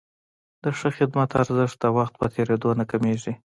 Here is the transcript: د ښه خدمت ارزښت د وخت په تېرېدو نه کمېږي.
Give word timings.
د 0.63 0.65
ښه 0.77 0.89
خدمت 0.97 1.29
ارزښت 1.41 1.77
د 1.81 1.85
وخت 1.97 2.13
په 2.19 2.27
تېرېدو 2.35 2.69
نه 2.79 2.85
کمېږي. 2.91 3.33